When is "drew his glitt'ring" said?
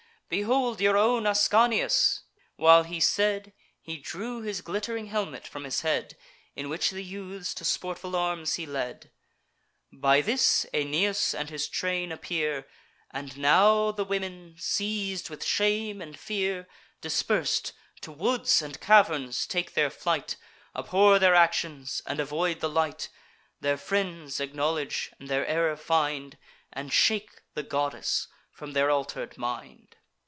3.97-5.07